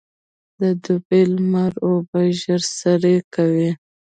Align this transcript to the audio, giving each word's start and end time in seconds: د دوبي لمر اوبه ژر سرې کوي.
د 0.59 0.61
دوبي 0.83 1.21
لمر 1.33 1.73
اوبه 1.87 2.21
ژر 2.41 2.61
سرې 2.79 3.15
کوي. 3.33 3.69